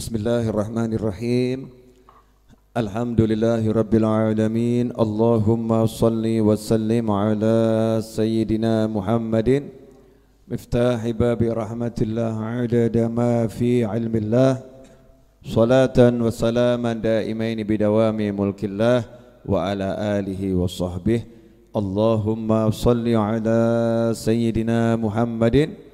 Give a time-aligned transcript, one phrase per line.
[0.00, 1.68] Bismillahirrahmanirrahim.
[2.72, 4.96] Alhamdulillahirabbil alamin.
[4.96, 9.68] Allahumma salli wa sallim ala sayyidina Muhammadin
[10.48, 14.64] miftah bab rahmatillah ala dama fi ilmillah.
[15.44, 19.04] Salatan wa salaman daimaini bidawami mulkillah
[19.44, 21.28] wa ala alihi wa sahbihi.
[21.76, 25.89] Allahumma salli ala sayyidina Muhammadin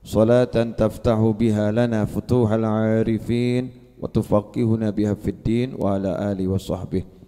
[0.00, 6.56] salatan taftahu biha lana futuhal arifin wa tufaqihuna biha fid din wa ala ali wa
[6.56, 7.20] sahbihi.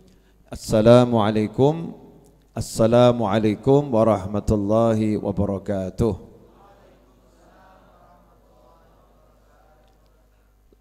[0.53, 1.97] Assalamualaikum
[2.53, 6.13] Assalamualaikum warahmatullahi wabarakatuh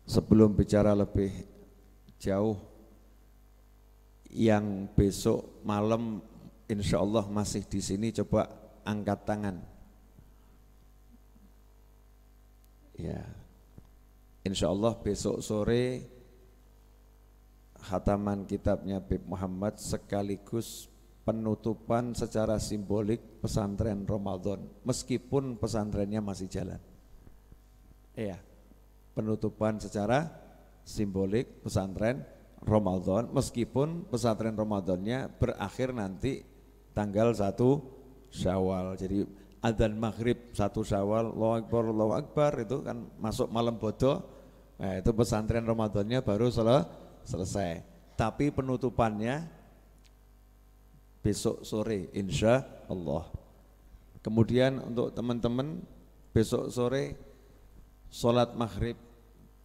[0.03, 1.31] Sebelum bicara lebih
[2.19, 2.59] jauh
[4.27, 6.19] Yang besok malam
[6.67, 8.51] insya Allah masih di sini coba
[8.83, 9.55] angkat tangan.
[13.01, 13.25] Ya,
[14.45, 16.05] insya Allah besok sore
[17.89, 20.85] hataman kitabnya Bib Muhammad sekaligus
[21.25, 26.77] penutupan secara simbolik pesantren Ramadan meskipun pesantrennya masih jalan.
[28.13, 28.37] Iya,
[29.17, 30.29] penutupan secara
[30.85, 32.21] simbolik pesantren
[32.61, 36.45] Ramadan meskipun pesantren Ramadannya berakhir nanti
[36.93, 37.57] tanggal 1
[38.29, 38.93] Syawal.
[38.93, 44.25] Jadi adzan maghrib satu syawal, Allahu Akbar, Allahu Akbar itu kan masuk malam bodoh,
[44.81, 46.67] nah, itu pesantren Ramadannya baru sel
[47.21, 47.85] selesai.
[48.17, 49.45] Tapi penutupannya
[51.21, 53.29] besok sore insya Allah.
[54.21, 55.81] Kemudian untuk teman-teman
[56.33, 57.17] besok sore
[58.09, 58.97] sholat maghrib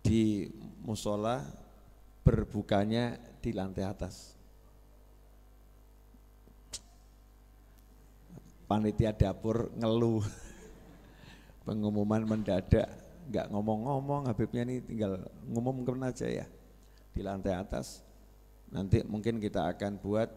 [0.00, 0.48] di
[0.84, 1.42] musola
[2.22, 4.36] berbukanya di lantai atas.
[8.66, 10.22] Panitia dapur ngeluh.
[11.66, 12.86] Pengumuman mendadak
[13.26, 15.18] nggak ngomong-ngomong Habibnya ini tinggal
[15.50, 16.46] ngumumkan aja ya.
[17.10, 18.06] Di lantai atas.
[18.70, 20.30] Nanti mungkin kita akan buat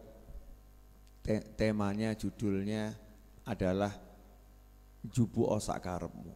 [1.22, 2.94] te temanya judulnya
[3.46, 3.92] adalah
[5.06, 6.34] jubu osak karepmu.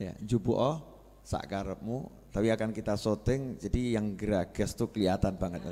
[0.00, 0.92] Ya jubu o
[2.34, 5.62] tapi akan kita syuting jadi yang geragas tuh kelihatan banget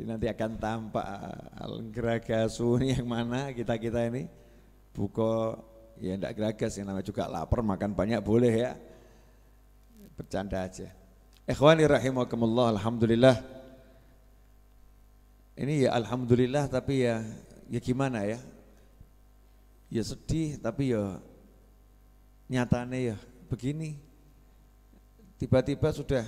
[0.00, 1.04] Jadi nanti akan tampak
[1.92, 4.32] geragasu ini yang mana kita-kita ini
[4.96, 5.60] buko
[6.00, 8.80] ya enggak geragas yang namanya juga lapar makan banyak boleh ya.
[10.16, 10.88] Bercanda aja.
[11.44, 13.44] Ikhwani rahimakumullah alhamdulillah.
[15.60, 17.20] Ini ya alhamdulillah tapi ya
[17.68, 18.40] ya gimana ya?
[19.92, 21.20] Ya sedih tapi ya
[22.48, 23.16] nyatane ya
[23.52, 24.00] begini.
[25.36, 26.24] Tiba-tiba sudah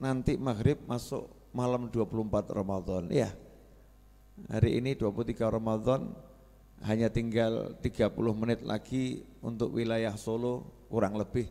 [0.00, 3.10] nanti maghrib masuk malam 24 Ramadan.
[3.10, 3.30] Ya,
[4.48, 6.10] hari ini 23 Ramadan
[6.86, 11.50] hanya tinggal 30 menit lagi untuk wilayah Solo kurang lebih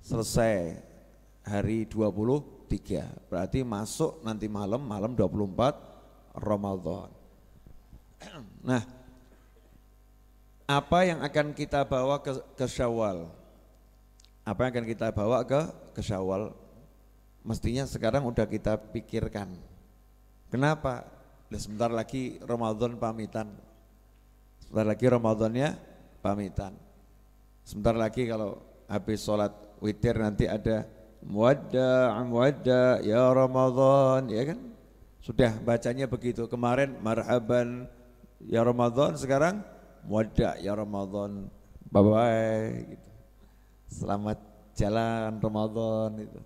[0.00, 0.80] selesai
[1.44, 3.28] hari 23.
[3.28, 7.10] Berarti masuk nanti malam malam 24 Ramadan.
[8.62, 8.78] Nah,
[10.70, 13.26] apa yang akan kita bawa ke, ke Syawal?
[14.46, 15.58] Apa yang akan kita bawa ke
[15.90, 16.61] ke Syawal?
[17.42, 19.54] Mestinya sekarang udah kita pikirkan.
[20.50, 21.06] Kenapa?
[21.52, 23.52] Nah, sebentar lagi Ramadan pamitan.
[24.62, 25.68] Sebentar lagi Ramadannya
[26.24, 26.72] pamitan.
[27.62, 28.56] Sebentar lagi kalau
[28.88, 30.86] habis sholat witir nanti ada
[31.22, 34.58] muadda muadda ya Ramadan ya kan
[35.22, 37.86] sudah bacanya begitu kemarin marhaban
[38.42, 39.62] ya Ramadan sekarang
[40.02, 41.46] muadda ya Ramadan
[41.94, 43.10] bye bye gitu.
[44.02, 44.38] selamat
[44.74, 46.40] jalan Ramadan itu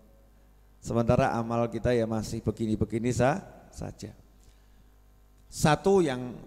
[0.86, 3.42] Sementara amal kita ya masih begini-begini sah,
[3.74, 4.14] saja.
[5.50, 6.38] Satu yang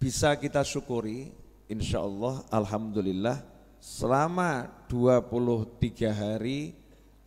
[0.00, 1.28] bisa kita syukuri,
[1.68, 3.44] insya Allah, Alhamdulillah,
[3.84, 6.72] selama 23 hari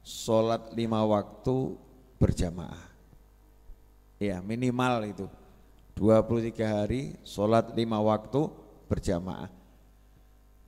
[0.02, 1.78] sholat lima waktu
[2.18, 2.90] berjamaah.
[4.18, 5.30] Ya minimal itu,
[6.02, 8.50] 23 hari sholat lima waktu
[8.90, 9.54] berjamaah.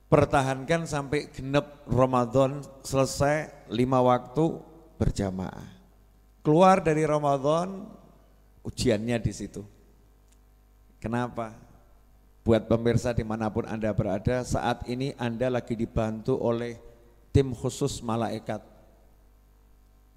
[0.06, 4.69] Pertahankan sampai genep Ramadan selesai lima waktu
[5.00, 5.64] berjamaah.
[6.44, 7.88] Keluar dari Ramadan,
[8.60, 9.64] ujiannya di situ.
[11.00, 11.56] Kenapa?
[12.44, 16.76] Buat pemirsa di mana pun Anda berada, saat ini Anda lagi dibantu oleh
[17.32, 18.60] tim khusus malaikat.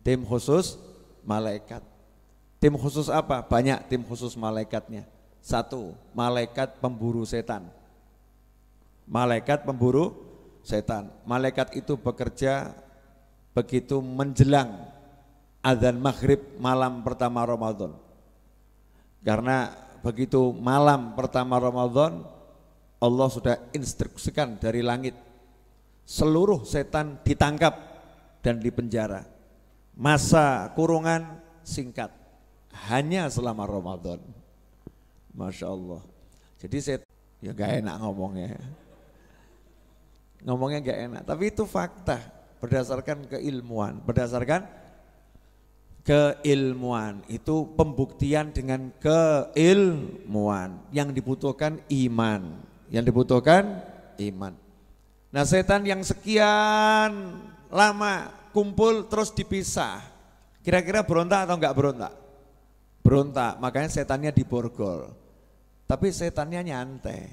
[0.03, 0.75] Tim khusus
[1.23, 1.83] malaikat.
[2.59, 3.43] Tim khusus apa?
[3.43, 5.07] Banyak tim khusus malaikatnya.
[5.43, 7.67] Satu, malaikat pemburu setan.
[9.03, 10.15] Malaikat pemburu
[10.63, 11.11] setan.
[11.27, 12.71] Malaikat itu bekerja
[13.53, 14.89] begitu menjelang
[15.63, 17.95] adzan maghrib malam pertama Ramadan.
[19.23, 19.71] Karena
[20.03, 22.27] begitu malam pertama Ramadan
[22.99, 25.15] Allah sudah instruksikan dari langit
[26.03, 27.71] seluruh setan ditangkap
[28.43, 29.23] dan dipenjara.
[29.95, 32.11] Masa kurungan singkat,
[32.89, 34.19] hanya selama Ramadan.
[35.33, 36.01] Masya Allah.
[36.59, 36.97] Jadi saya
[37.39, 38.59] ya gak enak ngomongnya.
[40.43, 44.63] Ngomongnya gak enak, tapi itu fakta berdasarkan keilmuan, berdasarkan
[46.07, 47.19] keilmuan.
[47.27, 50.79] Itu pembuktian dengan keilmuan.
[50.95, 52.63] Yang dibutuhkan iman.
[52.87, 53.83] Yang dibutuhkan
[54.15, 54.55] iman.
[55.33, 57.35] Nah setan yang sekian
[57.67, 59.99] lama kumpul terus dipisah.
[60.63, 62.13] Kira-kira berontak atau enggak berontak?
[63.03, 63.59] Berontak.
[63.59, 65.11] Makanya setannya diborgol.
[65.83, 67.27] Tapi setannya nyantai.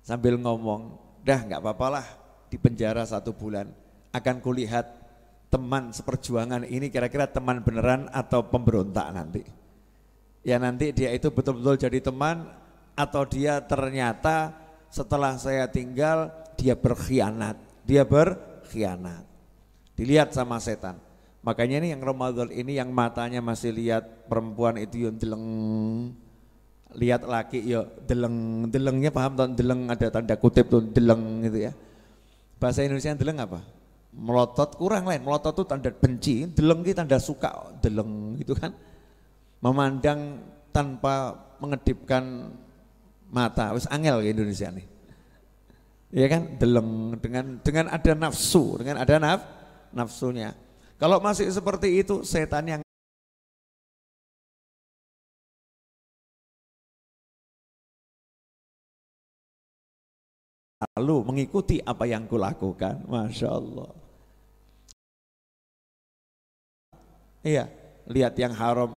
[0.00, 2.08] Sambil ngomong dah enggak apa-apalah
[2.48, 3.68] di penjara satu bulan
[4.10, 4.86] akan kulihat
[5.50, 9.42] teman seperjuangan ini kira-kira teman beneran atau pemberontak nanti.
[10.46, 12.48] Ya nanti dia itu betul-betul jadi teman
[12.94, 14.54] atau dia ternyata
[14.88, 19.26] setelah saya tinggal dia berkhianat, dia berkhianat.
[19.98, 20.96] Dilihat sama setan.
[21.40, 25.46] Makanya ini yang Ramadan ini yang matanya masih lihat perempuan itu yang deleng
[26.94, 31.72] lihat laki ya deleng delengnya paham tuh deleng ada tanda kutip tuh deleng gitu ya
[32.58, 33.62] bahasa Indonesia deleng apa
[34.14, 35.22] melotot kurang lain.
[35.22, 37.70] Melotot itu tanda benci deleng itu tanda suka.
[37.78, 38.74] Deleng gitu kan.
[39.62, 40.40] Memandang
[40.74, 42.54] tanpa mengedipkan
[43.30, 43.74] mata.
[43.76, 44.86] Wis angel ke Indonesia nih.
[46.10, 46.58] Ya kan?
[46.58, 49.40] Deleng dengan dengan ada nafsu dengan ada naf
[49.94, 50.54] nafsunya.
[50.98, 52.82] Kalau masih seperti itu setan yang
[60.96, 63.06] lalu mengikuti apa yang kulakukan.
[63.08, 63.99] Masya Allah
[67.40, 67.72] Iya,
[68.04, 68.92] lihat yang haram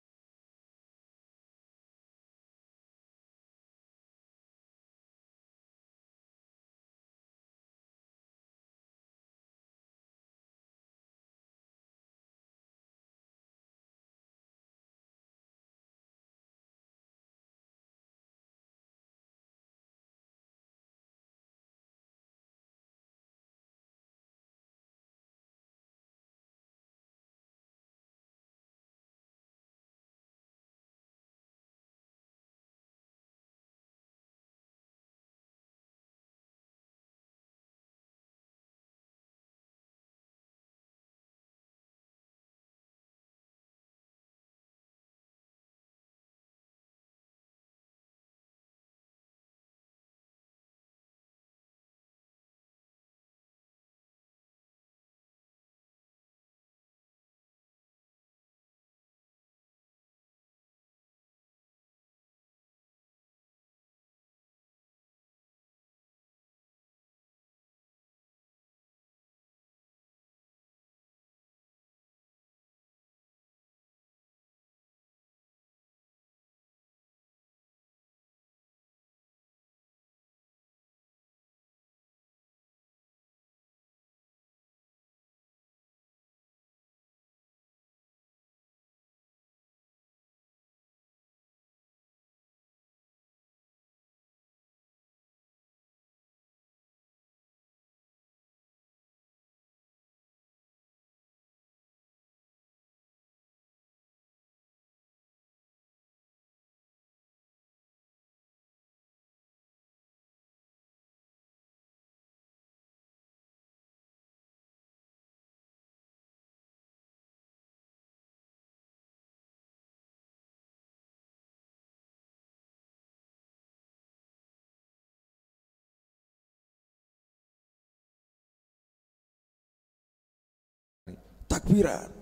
[131.64, 132.12] takbiran,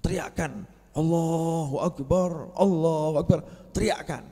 [0.00, 0.52] teriakan
[0.96, 3.40] Allahu Akbar, Allahu Akbar,
[3.76, 4.24] teriakan.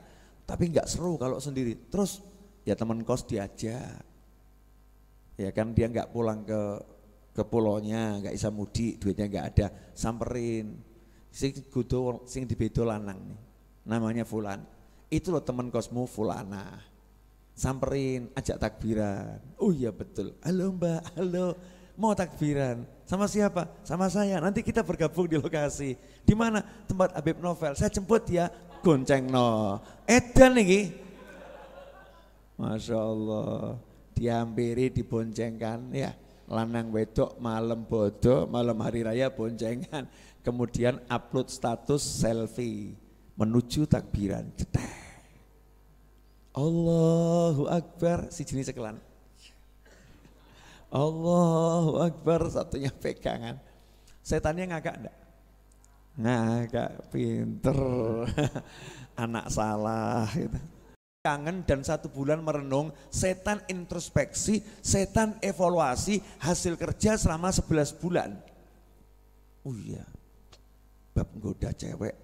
[0.49, 1.77] Tapi nggak seru kalau sendiri.
[1.93, 2.25] Terus
[2.65, 4.01] ya teman kos diajak.
[5.37, 6.61] Ya kan dia nggak pulang ke
[7.31, 10.75] ke pulaunya, nggak bisa mudik, duitnya nggak ada, samperin.
[11.31, 13.39] Sing kudu sing dibedo lanang nih.
[13.87, 14.59] Namanya Fulan.
[15.07, 16.75] Itu loh teman kosmu Fulana.
[17.55, 19.39] Samperin, ajak takbiran.
[19.57, 20.35] Oh iya betul.
[20.43, 21.55] Halo Mbak, halo
[21.95, 22.83] mau takbiran.
[23.11, 23.67] Sama siapa?
[23.83, 24.39] Sama saya.
[24.39, 25.99] Nanti kita bergabung di lokasi.
[26.23, 26.63] Di mana?
[26.87, 27.75] Tempat Habib Novel.
[27.75, 28.47] Saya jemput ya.
[28.79, 29.83] Gonceng no.
[30.07, 30.95] Edan nih.
[32.55, 33.75] Masya Allah.
[34.15, 36.15] Dihampiri, diboncengkan ya.
[36.47, 40.07] Lanang wedok malam bodoh, malam hari raya boncengan.
[40.39, 42.95] Kemudian upload status selfie
[43.35, 44.47] menuju takbiran.
[44.55, 44.87] Cetek.
[46.55, 49.10] Allahu Akbar si jenis sekelan.
[50.91, 53.55] Allahu Akbar satunya pegangan.
[54.19, 55.17] Setannya ngagak enggak?
[56.19, 57.79] Ngagak pinter.
[59.23, 60.59] Anak salah gitu.
[61.21, 68.33] Kangen dan satu bulan merenung, setan introspeksi, setan evaluasi hasil kerja selama 11 bulan.
[69.61, 70.01] Oh iya,
[71.13, 72.17] bab goda cewek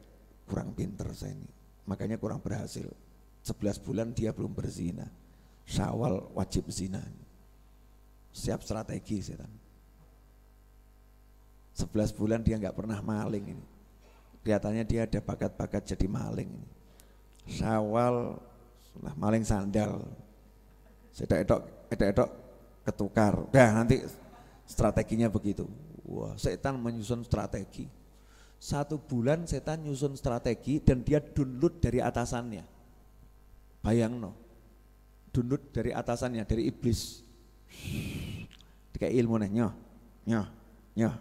[0.49, 1.45] kurang pinter saya ini,
[1.85, 2.89] makanya kurang berhasil.
[3.45, 5.05] 11 bulan dia belum berzina.
[5.69, 7.05] Syawal wajib zina.
[8.37, 9.49] Siap strategi setan.
[11.73, 13.65] 11 bulan dia nggak pernah maling ini.
[14.45, 16.69] Kelihatannya dia ada bakat-bakat jadi maling ini.
[17.49, 18.37] Syawal
[18.93, 20.05] sudah maling sandal.
[21.09, 22.29] Sedak edok, edok, edok
[22.85, 23.33] ketukar.
[23.49, 24.05] Dah nanti
[24.69, 25.65] strateginya begitu.
[26.05, 27.89] Wah, setan menyusun strategi.
[28.57, 32.77] Satu bulan setan nyusun strategi dan dia download dari atasannya
[33.87, 34.33] Bayang no.
[35.31, 37.23] Dunut dari atasannya, dari iblis.
[38.97, 39.73] Kayak ilmu nih, nyoh,
[40.25, 40.47] nyoh,
[40.97, 41.15] nyoh.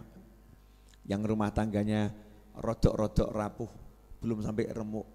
[1.07, 2.09] Yang rumah tangganya
[2.57, 3.71] rodok-rodok rapuh,
[4.19, 5.05] belum sampai remuk.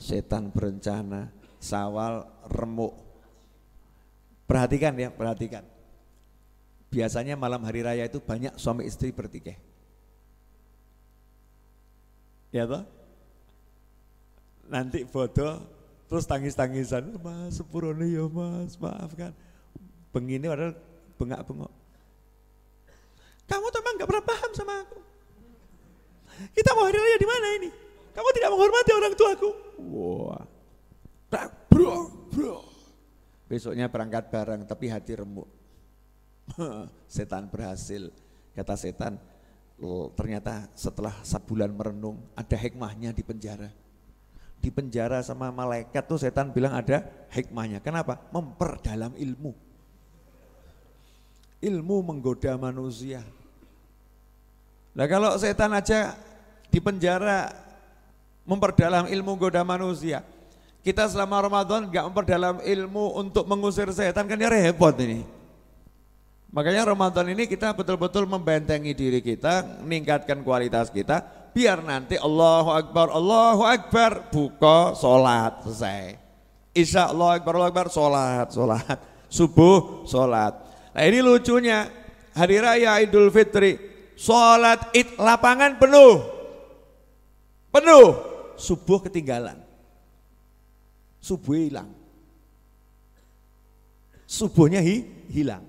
[0.00, 1.28] Setan berencana,
[1.60, 2.96] sawal remuk.
[4.48, 5.62] Perhatikan ya, perhatikan.
[6.88, 9.58] Biasanya malam hari raya itu banyak suami istri bertikai.
[12.54, 12.86] Ya toh?
[14.70, 15.74] Nanti foto
[16.14, 19.32] Terus tangis-tangisan, mas sepurone ya mas, maafkan.
[20.14, 20.72] Begini padahal
[21.18, 21.72] bengak-bengok.
[23.50, 24.98] Kamu tuh emang gak pernah paham sama aku.
[26.54, 27.70] Kita mau hari raya di mana ini?
[28.14, 29.50] Kamu tidak menghormati orang tuaku.
[29.90, 30.42] Wah.
[31.28, 32.62] Tak bro, bro.
[33.50, 35.50] Besoknya berangkat bareng tapi hati remuk.
[37.10, 38.08] setan berhasil.
[38.54, 39.18] Kata setan,
[40.14, 43.66] ternyata setelah sebulan merenung ada hikmahnya di penjara
[44.64, 47.04] di penjara sama malaikat tuh setan bilang ada
[47.36, 47.84] hikmahnya.
[47.84, 48.16] Kenapa?
[48.32, 49.52] Memperdalam ilmu.
[51.64, 53.24] Ilmu menggoda manusia.
[54.92, 56.12] Nah kalau setan aja
[56.68, 57.50] di penjara
[58.44, 60.22] memperdalam ilmu goda manusia.
[60.84, 65.24] Kita selama Ramadan nggak memperdalam ilmu untuk mengusir setan kan ya repot ini.
[66.54, 73.10] Makanya Ramadan ini kita betul-betul membentengi diri kita, meningkatkan kualitas kita, biar nanti Allahu Akbar,
[73.10, 76.14] Allahu Akbar, buka sholat, selesai.
[76.70, 78.98] Isya Allah Akbar, Allah Akbar, sholat, sholat.
[79.26, 80.54] Subuh, sholat.
[80.94, 81.90] Nah ini lucunya,
[82.32, 83.76] hari raya Idul Fitri,
[84.14, 86.22] sholat id lapangan penuh.
[87.74, 88.06] Penuh,
[88.54, 89.58] subuh ketinggalan.
[91.18, 91.90] Subuh hilang.
[94.24, 95.02] Subuhnya hi,
[95.34, 95.66] hilang.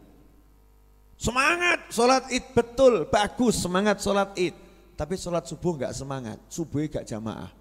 [1.18, 4.54] Semangat sholat id betul, bagus semangat sholat id
[4.96, 7.52] tapi sholat subuh nggak semangat, subuh nggak jamaah.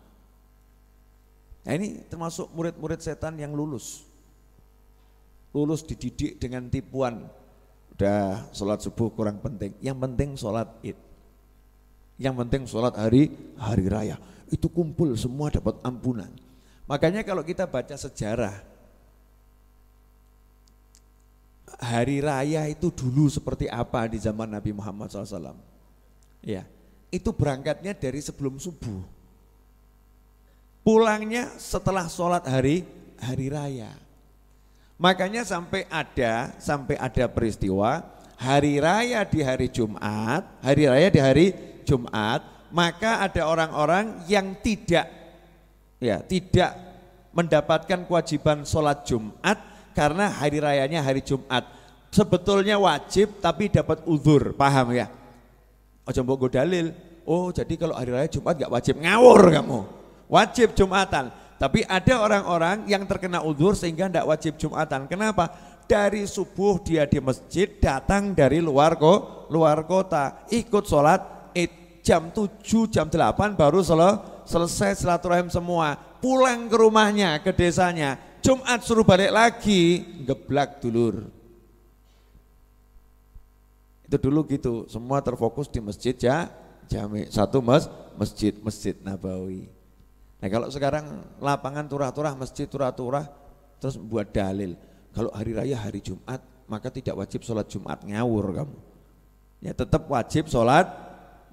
[1.67, 4.07] Nah ini termasuk murid-murid setan yang lulus.
[5.51, 7.27] Lulus dididik dengan tipuan.
[7.95, 10.99] Udah sholat subuh kurang penting, yang penting sholat id.
[12.19, 14.19] Yang penting sholat hari hari raya.
[14.51, 16.31] Itu kumpul semua dapat ampunan.
[16.91, 18.55] Makanya kalau kita baca sejarah,
[21.79, 25.55] hari raya itu dulu seperti apa di zaman Nabi Muhammad SAW.
[26.45, 26.69] Ya,
[27.15, 29.01] itu berangkatnya dari sebelum subuh.
[30.85, 32.85] Pulangnya setelah sholat hari
[33.17, 34.04] hari raya.
[34.95, 41.47] Makanya sampai ada sampai ada peristiwa hari raya di hari Jumat, hari raya di hari
[41.83, 45.11] Jumat, maka ada orang-orang yang tidak
[45.99, 46.75] ya tidak
[47.35, 49.59] mendapatkan kewajiban sholat Jumat
[49.95, 51.67] karena hari rayanya hari Jumat.
[52.15, 55.11] Sebetulnya wajib tapi dapat uzur, paham ya?
[56.07, 56.95] Ojo mbok dalil.
[57.27, 59.81] Oh, jadi kalau hari raya Jumat gak wajib ngawur kamu.
[60.31, 61.33] Wajib Jumatan.
[61.65, 65.09] Tapi ada orang-orang yang terkena uzur sehingga tidak wajib Jumatan.
[65.09, 65.49] Kenapa?
[65.89, 71.25] Dari subuh dia di masjid, datang dari luar kok, luar kota, ikut sholat
[71.57, 72.61] id jam 7,
[72.93, 73.97] jam 8 baru sel
[74.45, 75.97] selesai silaturahim semua.
[76.21, 78.21] Pulang ke rumahnya, ke desanya.
[78.45, 81.33] Jumat suruh balik lagi, geblak dulur.
[84.05, 86.53] Itu dulu gitu, semua terfokus di masjid ya,
[86.93, 87.89] jami satu mas,
[88.21, 89.74] masjid masjid Nabawi.
[90.45, 93.25] Nah kalau sekarang lapangan turah-turah, masjid turah-turah,
[93.81, 94.77] terus buat dalil.
[95.17, 98.77] Kalau hari raya hari Jumat, maka tidak wajib sholat Jumat ngawur kamu.
[99.65, 100.85] Ya tetap wajib sholat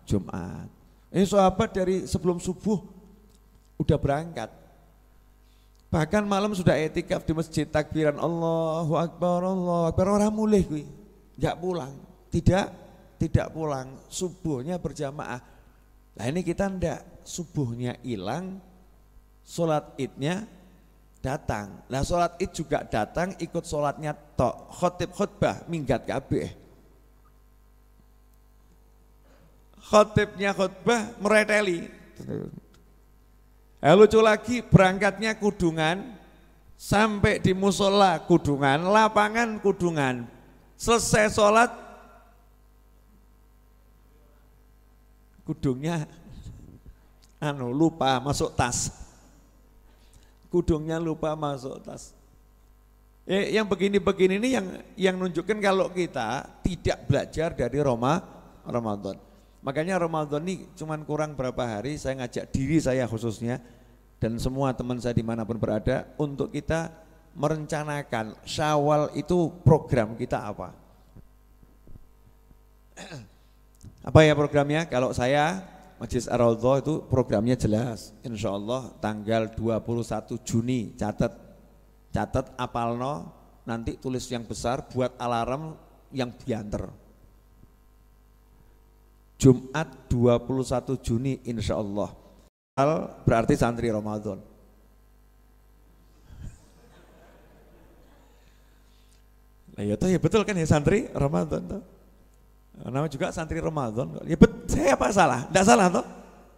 [0.03, 0.67] Jumat.
[1.07, 2.83] Ini sahabat dari sebelum subuh
[3.79, 4.51] udah berangkat.
[5.88, 10.83] Bahkan malam sudah etikaf di masjid takbiran Allahu Akbar, Allahu Akbar, orang mulai gue,
[11.39, 12.71] nggak pulang tidak
[13.19, 15.43] tidak pulang, subuhnya berjamaah.
[16.17, 18.57] Nah ini kita ndak, subuhnya hilang,
[19.45, 20.48] sholat idnya
[21.21, 21.86] datang.
[21.88, 24.74] Nah sholat id juga datang ikut sholatnya tok.
[24.74, 26.50] Khotib khutbah minggat kabeh.
[29.91, 31.89] Khotibnya khutbah mereteli.
[33.81, 36.13] Eh, lucu lagi berangkatnya kudungan
[36.77, 40.29] sampai di musola kudungan, lapangan kudungan.
[40.77, 41.69] Selesai sholat
[45.45, 46.05] kudungnya
[47.41, 49.00] anu lupa masuk tas
[50.51, 52.12] kudungnya lupa masuk tas.
[53.24, 54.67] Eh, yang begini-begini ini yang
[55.00, 58.20] yang nunjukkan kalau kita tidak belajar dari Roma
[58.67, 59.15] Ramadan.
[59.63, 63.62] Makanya Ramadan ini cuman kurang berapa hari saya ngajak diri saya khususnya
[64.20, 66.91] dan semua teman saya di mana pun berada untuk kita
[67.38, 70.75] merencanakan syawal itu program kita apa.
[74.01, 74.89] Apa ya programnya?
[74.89, 75.62] Kalau saya
[76.01, 76.41] Majlis ar
[76.81, 78.10] itu programnya jelas.
[78.25, 81.29] Insya Allah tanggal 21 Juni catat
[82.10, 83.29] catat apalno
[83.70, 85.77] nanti tulis yang besar buat alarm
[86.10, 86.89] yang bianter.
[89.38, 92.10] Jumat 21 Juni insya Allah.
[93.22, 94.41] Berarti santri Ramadan.
[99.77, 102.00] Nah ya, ya betul kan ya santri Ramadan tuh.
[102.81, 104.17] Nama juga santri Ramadan.
[104.25, 105.45] Ya bet, saya apa salah?
[105.45, 106.05] Tidak salah toh?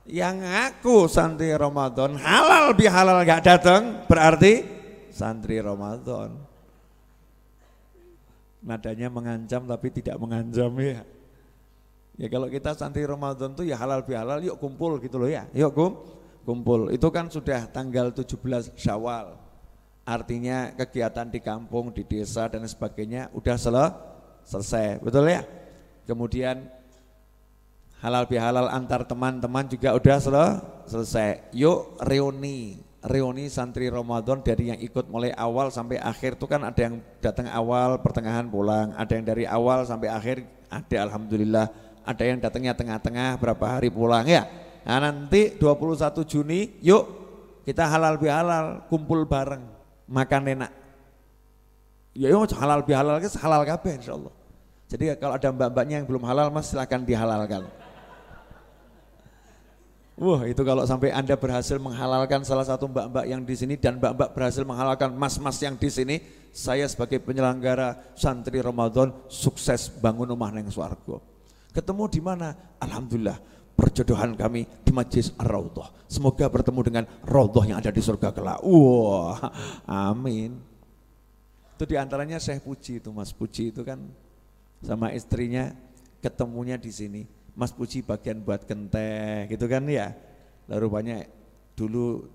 [0.07, 4.63] Yang ngaku santri Ramadan halal bihalal gak datang berarti
[5.11, 6.35] santri Ramadan.
[8.63, 11.03] Nadanya mengancam tapi tidak mengancam ya.
[12.19, 15.47] Ya kalau kita santri Ramadan tuh ya halal bihalal yuk kumpul gitu loh ya.
[15.51, 15.91] Yuk kum,
[16.47, 16.91] kumpul.
[16.91, 19.39] Itu kan sudah tanggal 17 Syawal.
[20.03, 23.55] Artinya kegiatan di kampung, di desa dan sebagainya udah
[24.43, 24.99] selesai.
[24.99, 25.62] Betul ya?
[26.03, 26.67] Kemudian
[28.03, 30.37] halal bihalal antar teman-teman juga udah sel
[30.91, 31.55] selesai.
[31.55, 36.81] Yuk reuni, reuni santri Ramadan dari yang ikut mulai awal sampai akhir itu kan ada
[36.83, 41.71] yang datang awal, pertengahan pulang, ada yang dari awal sampai akhir ada alhamdulillah,
[42.03, 44.51] ada yang datangnya tengah-tengah berapa hari pulang ya.
[44.83, 47.07] Nah nanti 21 Juni yuk
[47.63, 49.63] kita halal bihalal kumpul bareng
[50.11, 50.71] makan enak.
[52.11, 54.42] Ya yuk halal bihalal halal kabeh insyaallah.
[54.93, 57.65] Jadi kalau ada mbak-mbaknya yang belum halal mas silahkan dihalalkan.
[60.13, 64.37] Wah itu kalau sampai anda berhasil menghalalkan salah satu mbak-mbak yang di sini dan mbak-mbak
[64.37, 66.21] berhasil menghalalkan mas-mas yang di sini,
[66.53, 71.25] saya sebagai penyelenggara santri Ramadan sukses bangun rumah neng swargo.
[71.73, 72.53] Ketemu di mana?
[72.77, 73.41] Alhamdulillah
[73.73, 76.05] perjodohan kami di Majlis Ar-Raudhah.
[76.05, 78.61] Semoga bertemu dengan Raudhah yang ada di surga kelak.
[78.61, 79.41] Wah,
[79.89, 80.53] amin.
[81.73, 83.97] Itu di antaranya Syekh Puji itu Mas Puji itu kan
[84.83, 85.71] sama istrinya
[86.19, 87.23] ketemunya di sini.
[87.55, 90.11] Mas Puji bagian buat kenteh gitu kan ya.
[90.67, 91.21] Lalu banyak
[91.73, 92.27] dulu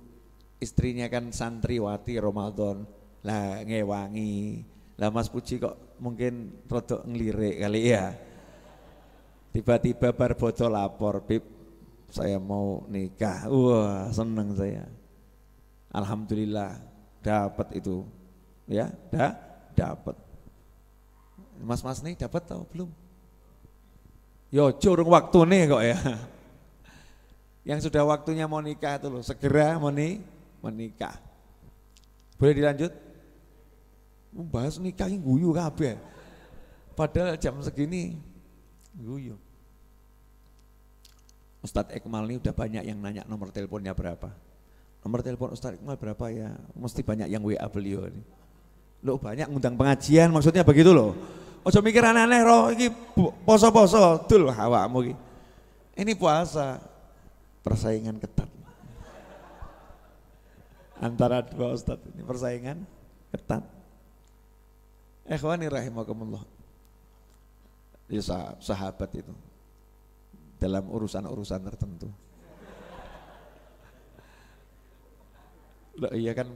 [0.58, 2.88] istrinya kan santriwati Ramadan.
[3.22, 4.64] Lah ngewangi.
[4.98, 8.14] Lah Mas Puji kok mungkin rodok ngelirik kali ya.
[9.48, 11.42] Tiba-tiba bar bocor lapor, Bib,
[12.12, 13.48] saya mau nikah.
[13.48, 14.86] Wah, seneng saya.
[15.90, 16.78] Alhamdulillah
[17.24, 18.04] dapat itu.
[18.68, 19.34] Ya, dah
[19.72, 20.27] dapat.
[21.62, 22.90] Mas-mas nih dapat tahu belum?
[24.48, 25.98] Yo curung waktu nih kok ya.
[27.68, 30.24] Yang sudah waktunya mau nikah itu loh, segera mau nih
[30.64, 31.20] menikah.
[32.40, 32.92] Boleh dilanjut?
[34.48, 36.00] Bahas nikah ini guyu kabeh.
[36.96, 38.16] Padahal jam segini
[38.96, 39.36] guyu.
[41.58, 44.30] Ustadz Ekmal ini udah banyak yang nanya nomor teleponnya berapa.
[45.02, 46.54] Nomor telepon Ustadz Ekmal berapa ya?
[46.78, 48.22] Mesti banyak yang WA beliau ini.
[49.02, 51.18] Lo banyak ngundang pengajian maksudnya begitu loh.
[51.66, 52.88] Ojo mikir aneh-aneh roh iki
[53.44, 55.14] poso-poso dul awakmu iki.
[55.98, 56.78] Ini puasa
[57.66, 58.46] persaingan ketat.
[60.98, 62.82] Antara dua ustaz ini persaingan
[63.34, 63.62] ketat.
[65.28, 66.42] Ikhwani rahimakumullah.
[68.08, 68.24] Ya
[68.58, 69.34] sahabat itu
[70.56, 72.08] dalam urusan-urusan tertentu.
[75.98, 76.48] Loh, iya kan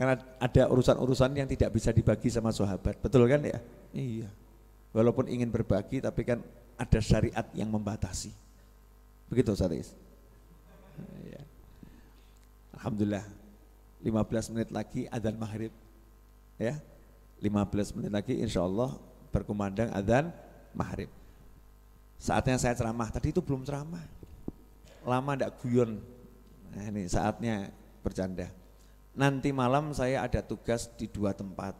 [0.00, 2.96] karena ada urusan-urusan yang tidak bisa dibagi sama sahabat.
[3.04, 3.60] Betul kan ya?
[3.92, 4.32] Iya.
[4.96, 6.40] Walaupun ingin berbagi tapi kan
[6.80, 8.32] ada syariat yang membatasi.
[9.28, 9.92] Begitu Ustaz
[11.28, 11.44] ya.
[12.80, 13.28] Alhamdulillah
[14.00, 15.68] 15 menit lagi adzan maghrib
[16.56, 16.80] ya
[17.44, 18.96] 15 menit lagi insya Allah
[19.28, 20.32] berkumandang adzan
[20.72, 21.12] maghrib
[22.16, 24.00] saatnya saya ceramah tadi itu belum ceramah
[25.04, 26.00] lama ndak guyon
[26.72, 27.68] nah ini saatnya
[28.00, 28.48] bercanda
[29.14, 31.74] nanti malam saya ada tugas di dua tempat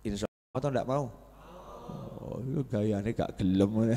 [0.00, 1.04] insya Allah atau enggak mau
[2.20, 3.90] Oh, itu gayanya gak gelem.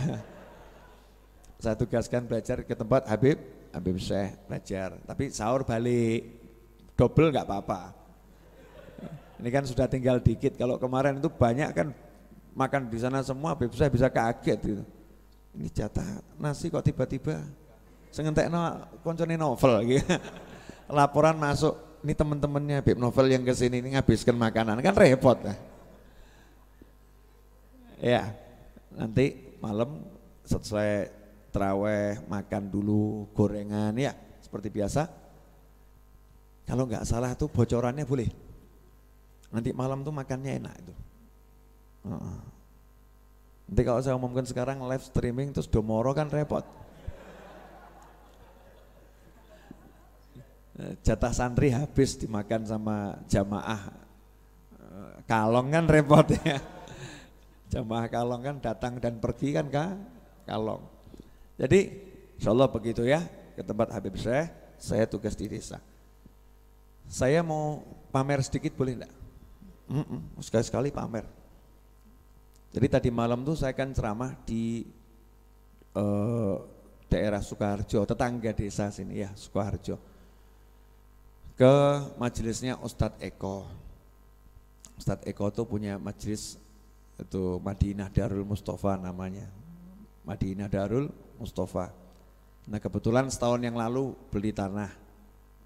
[1.63, 3.37] Saya tugaskan belajar ke tempat Habib,
[3.69, 4.97] Habib Syekh belajar.
[5.05, 6.33] Tapi sahur balik,
[6.97, 7.93] double gak apa-apa.
[9.37, 10.57] Ini kan sudah tinggal dikit.
[10.57, 11.87] Kalau kemarin itu banyak kan
[12.57, 14.83] makan di sana semua, Habib saya bisa kaget gitu.
[15.53, 17.37] Ini jatah nasi kok tiba-tiba
[18.09, 18.89] sengentek no,
[19.37, 20.09] novel gitu.
[20.97, 25.39] Laporan masuk, ini teman-temannya Habib Novel yang ke sini ini ngabiskan makanan, kan repot.
[25.39, 25.57] Nah.
[28.03, 28.35] Ya,
[28.91, 30.03] nanti malam
[30.43, 31.07] selesai
[31.55, 34.11] teraweh makan dulu gorengan ya
[34.43, 35.07] seperti biasa.
[36.67, 38.27] Kalau nggak salah tuh bocorannya boleh.
[39.53, 40.93] Nanti malam tuh makannya enak itu.
[43.69, 46.67] Nanti kalau saya umumkan sekarang live streaming terus domoro kan repot.
[51.05, 53.81] Jatah santri habis dimakan sama jamaah
[54.77, 56.57] eh, kalong kan repot ya.
[57.73, 59.97] Jamaah kalong kan datang dan pergi kan kak
[60.45, 60.85] kalong.
[61.57, 61.89] Jadi
[62.37, 63.25] insya Allah begitu ya
[63.57, 65.81] ke tempat Habib saya, saya tugas di desa.
[67.09, 67.81] Saya mau
[68.13, 69.13] pamer sedikit boleh enggak?
[69.89, 71.25] -mm, sekali-sekali pamer.
[72.73, 74.85] Jadi tadi malam tuh saya kan ceramah di
[75.97, 76.57] uh,
[77.09, 80.12] daerah Sukoharjo, tetangga desa sini ya Sukoharjo.
[81.53, 81.73] Ke
[82.17, 83.69] majelisnya Ustadz Eko.
[84.97, 86.57] Ustadz Eko tuh punya majelis
[87.21, 89.45] itu Madinah Darul Mustafa namanya.
[90.25, 91.93] Madinah Darul Mustafa.
[92.65, 94.89] Nah kebetulan setahun yang lalu beli tanah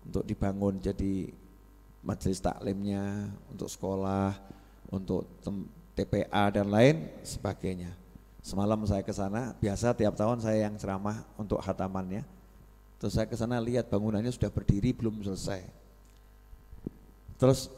[0.04, 1.32] untuk dibangun jadi
[2.04, 4.36] majelis taklimnya, untuk sekolah,
[4.92, 5.24] untuk
[5.96, 7.96] TPA dan lain sebagainya.
[8.44, 12.24] Semalam saya ke sana, biasa tiap tahun saya yang ceramah untuk hatamannya.
[12.98, 15.77] Terus saya ke sana lihat bangunannya sudah berdiri belum selesai.
[17.38, 17.70] Terus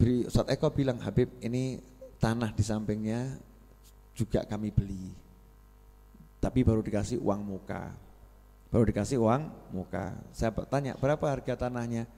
[0.00, 1.76] Ustaz Eko bilang, Habib ini
[2.16, 3.36] tanah di sampingnya
[4.16, 5.12] juga kami beli.
[6.40, 7.92] Tapi baru dikasih uang muka.
[8.72, 10.16] Baru dikasih uang muka.
[10.32, 12.08] Saya bertanya, berapa harga tanahnya?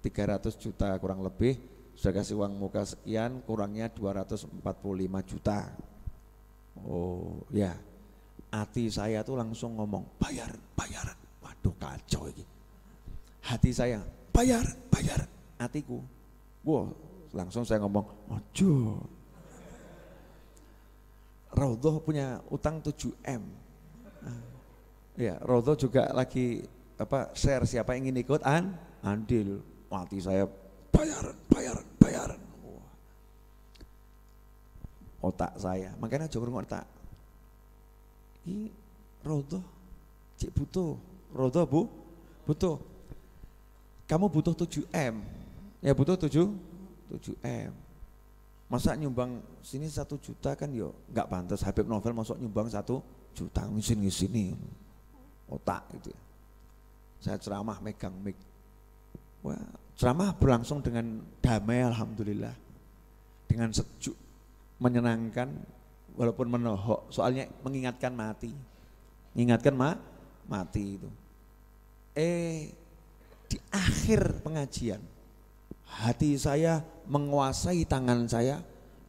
[0.00, 1.58] 300 juta kurang lebih
[1.96, 4.62] sudah kasih uang muka sekian kurangnya 245
[5.32, 5.72] juta
[6.84, 7.72] oh ya
[8.52, 12.44] hati saya tuh langsung ngomong bayar bayar waduh kacau ini
[13.48, 15.24] hati saya bayar bayar
[15.56, 16.04] hatiku
[16.66, 16.90] wow
[17.30, 19.00] langsung saya ngomong ojo
[21.56, 23.42] Raudhoh punya utang 7M
[25.16, 28.72] ya Raudhoh juga lagi apa share siapa yang ingin ikut an?
[29.04, 29.60] Andil.
[29.92, 30.48] Mati saya
[30.90, 32.40] bayaran, bayaran, bayaran.
[35.22, 36.84] Otak saya, makanya aja ngurung otak.
[38.46, 38.70] Ini
[39.26, 39.58] rodo,
[40.38, 40.94] cik butuh,
[41.34, 41.82] rodo bu,
[42.46, 42.78] butuh.
[44.06, 45.18] Kamu butuh 7 M,
[45.86, 46.50] ya butuh 7,
[47.14, 47.72] 7 M.
[48.66, 52.98] Masa nyumbang sini satu juta kan yo nggak pantas Habib Novel masuk nyumbang satu
[53.30, 54.58] juta ngisin ngisini
[55.46, 56.20] otak gitu ya.
[57.22, 58.34] Saya ceramah megang mic.
[59.46, 59.54] Wah,
[59.96, 62.52] Ceramah berlangsung dengan damai alhamdulillah.
[63.46, 64.18] Dengan sejuk,
[64.82, 65.48] menyenangkan
[66.18, 68.50] walaupun menohok, soalnya mengingatkan mati.
[69.32, 69.94] Mengingatkan ma
[70.50, 71.08] mati itu.
[72.12, 72.74] Eh
[73.46, 74.98] di akhir pengajian
[75.86, 78.60] hati saya menguasai tangan saya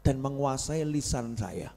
[0.06, 1.74] dan menguasai lisan saya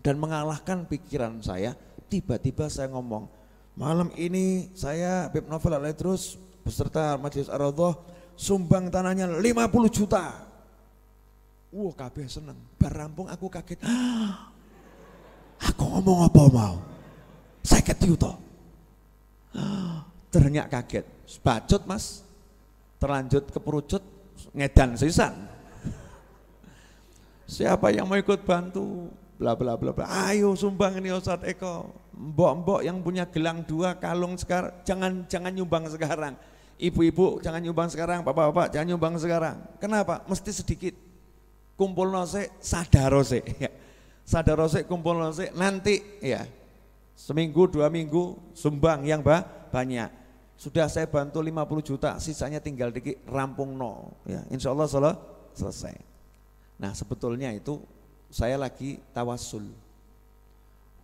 [0.00, 1.76] dan mengalahkan pikiran saya
[2.08, 3.28] tiba-tiba saya ngomong
[3.76, 7.94] malam ini saya Habib Novel terus beserta Majelis Ar-Radhah
[8.40, 9.44] sumbang tanahnya 50
[9.92, 10.48] juta.
[11.70, 12.56] Wah kabeh seneng.
[12.80, 13.84] Bar rampung aku kaget.
[15.68, 16.76] aku ngomong apa mau?
[17.60, 18.32] Saya juta.
[20.34, 21.04] Ternyata kaget.
[21.44, 22.24] Bacot mas.
[22.98, 24.02] Terlanjut ke perucut.
[24.54, 25.48] Ngedan sisan.
[27.50, 29.10] Siapa yang mau ikut bantu?
[29.40, 30.06] Bla bla bla bla.
[30.30, 31.90] Ayo sumbang ini Ustadz Eko.
[32.14, 36.36] Mbok-mbok yang punya gelang dua kalung sekarang jangan jangan nyumbang sekarang
[36.80, 39.60] Ibu-ibu jangan nyumbang sekarang, bapak-bapak jangan nyumbang sekarang.
[39.76, 40.24] Kenapa?
[40.24, 40.96] Mesti sedikit.
[41.76, 43.44] Kumpul nose, sadarose.
[43.60, 43.68] Ya.
[44.24, 46.48] Sadarose kumpul nose, nanti ya.
[47.12, 50.08] Seminggu, dua minggu, sumbang yang bah, banyak.
[50.60, 54.12] Sudah saya bantu 50 juta, sisanya tinggal dikit rampung no.
[54.28, 55.16] Ya, insya Allah salah,
[55.56, 55.96] selesai.
[56.76, 57.80] Nah sebetulnya itu
[58.28, 59.64] saya lagi tawasul.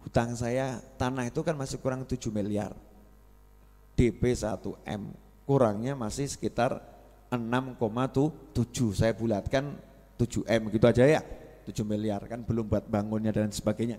[0.05, 2.77] Hutang saya tanah itu kan masih kurang 7 miliar.
[3.97, 5.09] DP 1M
[5.49, 6.77] kurangnya masih sekitar
[7.33, 8.61] 6,7
[8.93, 9.73] saya bulatkan
[10.21, 11.23] 7M gitu aja ya
[11.65, 13.97] 7 miliar kan belum buat bangunnya dan sebagainya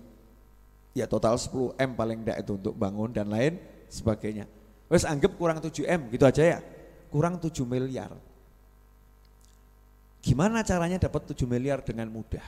[0.94, 3.58] ya total 10M paling enggak itu untuk bangun dan lain
[3.90, 4.46] sebagainya
[4.88, 6.58] wes anggap kurang 7M gitu aja ya.
[7.08, 8.12] Kurang 7 miliar.
[10.20, 12.44] Gimana caranya dapat 7 miliar dengan mudah?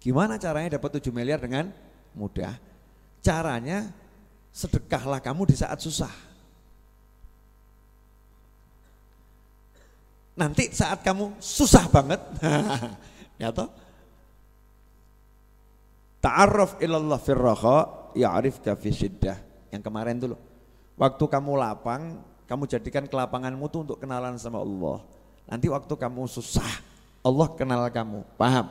[0.00, 1.68] Gimana caranya dapat 7 miliar dengan
[2.16, 2.56] mudah?
[3.20, 3.92] Caranya
[4.48, 6.12] sedekahlah kamu di saat susah.
[10.40, 12.20] Nanti saat kamu susah banget,
[13.42, 13.68] ya toh?
[16.24, 17.78] Ta'arraf ilallah firraha
[18.16, 19.49] ya'rifka fi syiddah.
[19.70, 20.36] Yang kemarin dulu.
[21.00, 25.00] Waktu kamu lapang, kamu jadikan kelapanganmu itu untuk kenalan sama Allah.
[25.46, 26.82] Nanti waktu kamu susah,
[27.22, 28.26] Allah kenal kamu.
[28.34, 28.66] Paham?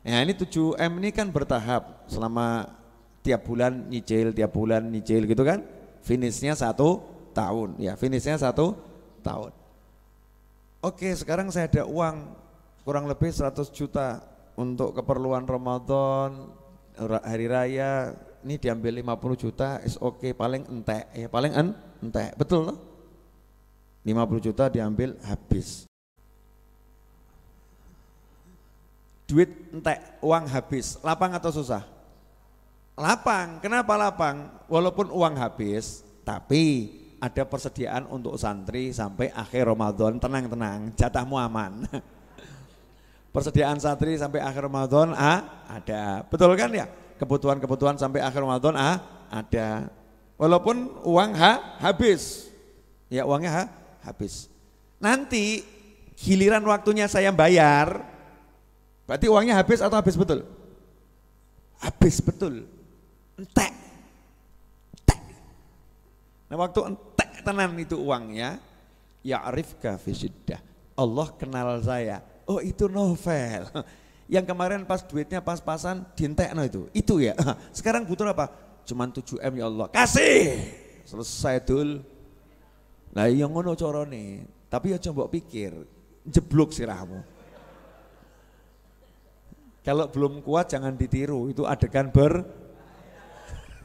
[0.00, 2.72] Ya ini 7M ini kan bertahap selama
[3.20, 5.60] tiap bulan nyicil, tiap bulan nyicil gitu kan.
[6.00, 7.04] Finishnya satu
[7.36, 8.72] tahun, ya finishnya satu
[9.20, 9.52] tahun.
[10.80, 12.24] Oke sekarang saya ada uang
[12.88, 14.24] kurang lebih 100 juta
[14.56, 16.48] untuk keperluan Ramadan,
[17.20, 21.68] hari raya, ini diambil 50 juta, is oke okay, paling entek, ya paling en,
[22.00, 22.78] entek, betul loh?
[24.04, 25.84] 50 juta diambil habis.
[29.28, 31.84] Duit entek, uang habis, lapang atau susah?
[32.96, 34.48] Lapang, kenapa lapang?
[34.68, 41.84] Walaupun uang habis, tapi ada persediaan untuk santri sampai akhir Ramadan, tenang-tenang, jatahmu aman.
[43.34, 46.88] persediaan santri sampai akhir Ramadan ah, ada, betul kan ya?
[47.20, 48.96] Kebutuhan-kebutuhan sampai akhir Ramadan ah,
[49.28, 49.92] ada.
[50.40, 52.48] Walaupun uang ha, habis,
[53.12, 53.64] ya uangnya ha,
[54.08, 54.48] habis.
[54.96, 55.60] Nanti
[56.16, 58.00] giliran waktunya saya bayar,
[59.04, 60.48] berarti uangnya habis atau habis betul?
[61.76, 62.64] Habis betul,
[63.36, 63.72] entek.
[64.96, 65.20] entek.
[66.48, 68.56] Nah waktu entek tenan itu uangnya,
[69.20, 70.60] ya arifka fisiddah.
[70.96, 72.24] Allah kenal saya.
[72.48, 73.68] Oh itu novel.
[74.30, 76.86] Yang kemarin pas duitnya pas-pasan dintekno itu.
[76.94, 77.34] Itu ya.
[77.76, 78.46] Sekarang butuh apa?
[78.86, 79.90] Cuman 7M ya Allah.
[79.90, 80.54] Kasih.
[81.02, 81.98] Selesai dul.
[83.10, 84.46] Nah yang ngono corone.
[84.70, 85.74] Tapi ya coba pikir,
[86.22, 87.26] jeblok sirahmu.
[89.82, 92.46] Kalau belum kuat jangan ditiru, itu adegan ber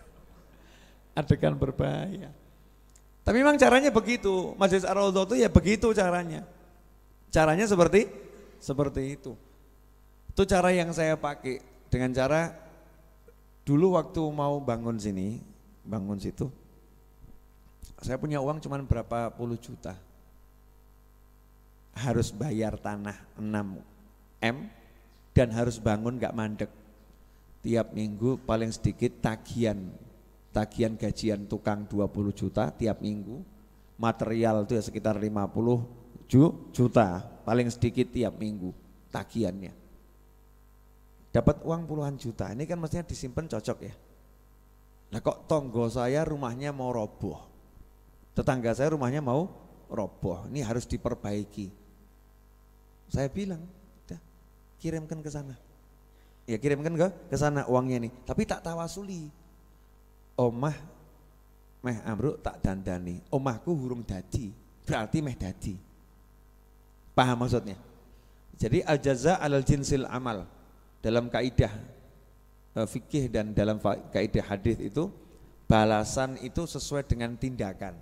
[1.19, 2.29] adegan berbahaya.
[3.25, 4.53] Tapi memang caranya begitu.
[4.61, 6.45] Majelis ar itu ya begitu caranya.
[7.33, 8.05] Caranya seperti
[8.61, 9.33] seperti itu.
[10.35, 12.51] Itu cara yang saya pakai dengan cara
[13.63, 15.39] dulu waktu mau bangun sini,
[15.87, 16.51] bangun situ,
[18.03, 19.95] saya punya uang cuma berapa puluh juta.
[21.95, 23.79] Harus bayar tanah 6
[24.43, 24.57] M
[25.31, 26.71] dan harus bangun gak mandek.
[27.63, 29.79] Tiap minggu paling sedikit tagihan
[30.51, 33.39] tagihan gajian tukang 20 juta tiap minggu.
[33.95, 35.47] Material itu ya sekitar 50
[36.75, 38.75] juta paling sedikit tiap minggu
[39.15, 39.84] tagihannya.
[41.35, 42.55] Dapat uang puluhan juta.
[42.55, 43.91] Ini kan mestinya disimpan cocok ya.
[45.11, 47.55] Nah kok tonggo saya rumahnya mau roboh
[48.35, 49.47] tetangga saya rumahnya mau
[49.87, 51.71] roboh, ini harus diperbaiki.
[53.07, 53.63] Saya bilang,
[54.05, 54.19] udah
[54.83, 55.55] kirimkan ke sana.
[56.45, 59.31] Ya kirimkan ke ke sana uangnya nih, tapi tak tawasuli.
[60.35, 60.75] Omah
[61.79, 64.51] meh amruk tak dandani, omahku hurung dadi,
[64.83, 65.79] berarti meh dadi.
[67.15, 67.79] Paham maksudnya?
[68.59, 70.43] Jadi al jaza alal jinsil amal
[71.05, 71.69] dalam kaidah
[72.73, 73.77] eh, fikih dan dalam
[74.09, 75.13] kaidah hadis itu
[75.69, 77.93] balasan itu sesuai dengan tindakan.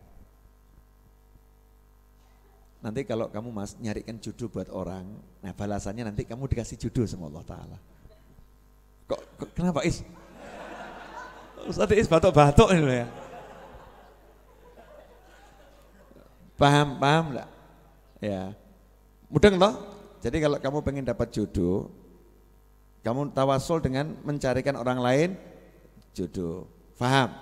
[2.80, 5.08] Nanti kalau kamu mas nyarikan jodoh buat orang,
[5.40, 7.78] nah balasannya nanti kamu dikasih jodoh sama Allah Ta'ala.
[9.08, 10.04] Kok, kok kenapa Is?
[11.64, 13.08] Ustaz Is batuk-batuk ini ya.
[16.60, 17.50] Paham, paham enggak?
[18.20, 18.52] Ya.
[19.32, 19.74] Mudeng toh?
[20.20, 22.03] Jadi kalau kamu pengen dapat jodoh,
[23.04, 25.30] kamu tawasul dengan mencarikan orang lain
[26.16, 26.68] jodoh.
[26.96, 27.36] Paham?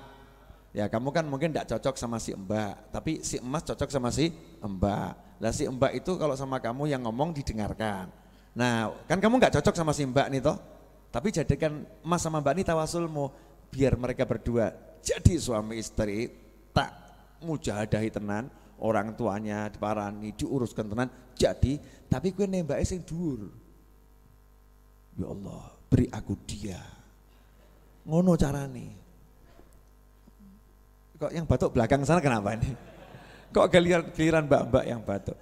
[0.71, 4.32] Ya kamu kan mungkin tidak cocok sama si mbak, tapi si emas cocok sama si
[4.63, 5.39] mbak.
[5.39, 8.10] Lah si mbak itu kalau sama kamu yang ngomong didengarkan.
[8.56, 10.58] Nah kan kamu nggak cocok sama si mbak nih toh.
[11.12, 13.32] Tapi jadikan mas sama mbak ini tawasulmu
[13.71, 16.30] biar mereka berdua jadi suami istri
[16.71, 16.93] tak
[17.41, 18.47] mujahadahi tenan
[18.78, 23.50] orang tuanya diparani diuruskan tenan jadi tapi gue nembak sing dhuwur
[25.19, 26.80] ya Allah beri aku dia
[28.08, 28.88] ngono carane
[31.19, 32.91] kok yang batuk belakang sana kenapa ini
[33.52, 35.36] Kok giliran, giliran mbak-mbak yang batuk?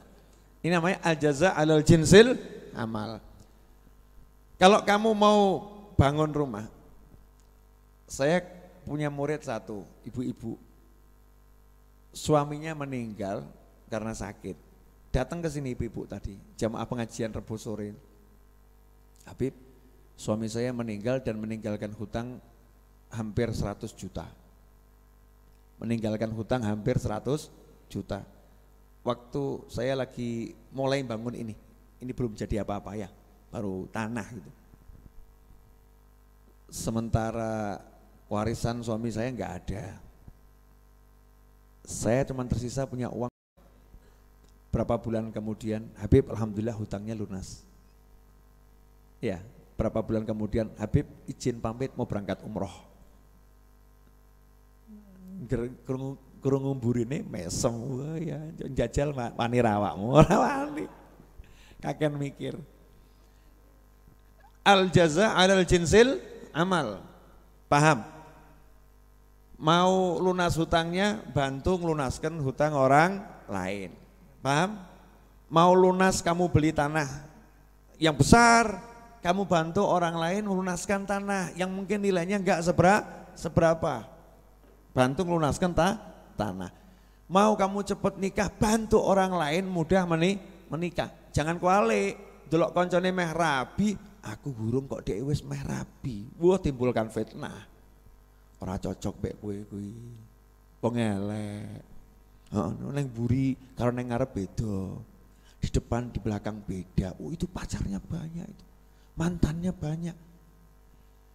[0.66, 2.36] Ini namanya al-jaza alal jinsil
[2.74, 3.22] amal.
[4.58, 5.42] Kalau kamu mau
[5.94, 6.66] bangun rumah,
[8.10, 8.42] saya
[8.84, 10.58] punya murid satu, ibu-ibu.
[12.10, 13.46] Suaminya meninggal
[13.94, 14.58] karena sakit.
[15.14, 17.94] Datang ke sini ibu-ibu tadi, jamaah pengajian Rebu sore.
[19.30, 19.54] Habib,
[20.18, 22.42] suami saya meninggal dan meninggalkan hutang
[23.14, 24.26] hampir 100 juta.
[25.78, 27.48] Meninggalkan hutang hampir 100
[27.88, 28.26] juta.
[29.06, 31.54] Waktu saya lagi mulai bangun ini,
[32.02, 33.10] ini belum jadi apa-apa ya,
[33.54, 34.52] baru tanah gitu.
[36.70, 37.82] Sementara
[38.30, 39.86] warisan suami saya nggak ada.
[41.86, 43.30] Saya cuma tersisa punya uang
[44.70, 47.69] berapa bulan kemudian Habib alhamdulillah hutangnya lunas.
[49.20, 49.44] Ya,
[49.76, 52.72] berapa bulan kemudian Habib izin pamit mau berangkat umroh.
[56.40, 57.76] Kurung ini mesem
[58.24, 58.40] ya
[58.72, 60.88] jajal wani rawakmu ora wani.
[61.84, 62.56] Kakek mikir.
[64.64, 66.20] Al jaza alal jinsil
[66.56, 67.04] amal.
[67.68, 68.08] Paham?
[69.60, 73.20] Mau lunas hutangnya bantu melunaskan hutang orang
[73.52, 73.92] lain.
[74.40, 74.80] Paham?
[75.52, 77.28] Mau lunas kamu beli tanah
[78.00, 78.80] yang besar,
[79.20, 83.04] kamu bantu orang lain melunaskan tanah yang mungkin nilainya enggak sebera,
[83.36, 84.08] seberapa.
[84.96, 86.00] Bantu melunaskan ta,
[86.40, 86.72] tanah.
[87.30, 91.12] Mau kamu cepat nikah, bantu orang lain mudah meni, menikah.
[91.30, 92.18] Jangan kuali,
[92.50, 93.94] delok koncone meh rabi,
[94.26, 96.26] aku burung kok dia wis meh rabi.
[96.42, 97.70] Wah timbulkan fitnah.
[98.60, 99.94] Ora cocok mek kowe kuwi.
[100.80, 101.84] Wong elek.
[102.50, 104.98] Heeh, neng buri kalau neng ngarep beda.
[105.60, 107.20] Di depan di belakang beda.
[107.20, 108.69] Oh itu pacarnya banyak itu.
[109.20, 110.16] Mantannya banyak.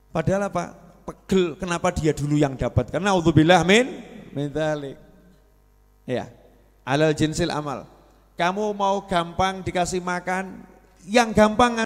[0.09, 0.73] Padahal apa?
[1.05, 2.89] Pegel kenapa dia dulu yang dapat?
[2.89, 4.01] Karena auzubillah min
[4.33, 4.49] min
[6.09, 6.33] Ya.
[6.81, 7.85] Alal jinsil amal.
[8.41, 10.65] Kamu mau gampang dikasih makan,
[11.05, 11.77] yang gampang